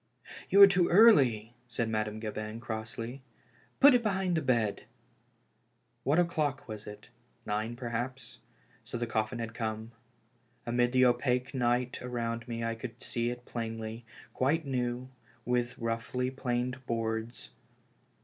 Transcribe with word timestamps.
You 0.49 0.59
are 0.63 0.67
too 0.67 0.87
early," 0.89 1.53
said 1.67 1.87
Madame 1.87 2.19
Gabin, 2.19 2.59
crossly." 2.59 3.21
Put 3.79 3.93
it 3.93 4.01
behind 4.01 4.35
the 4.35 4.41
bed." 4.41 4.85
AVhat 6.07 6.17
o'clock 6.17 6.67
was 6.67 6.87
it? 6.87 7.09
Nine, 7.45 7.75
perhaps. 7.75 8.39
So 8.83 8.97
the 8.97 9.05
coffiYi 9.05 9.37
had 9.39 9.53
come. 9.53 9.91
Amid 10.65 10.91
the 10.93 11.05
opaque 11.05 11.53
night 11.53 12.01
around 12.01 12.47
me 12.47 12.63
I 12.63 12.73
could 12.73 13.03
see 13.03 13.29
it 13.29 13.45
plainly, 13.45 14.03
quite 14.33 14.65
new, 14.65 15.07
with 15.45 15.77
roughly 15.77 16.31
planed 16.31 16.83
boards. 16.87 17.51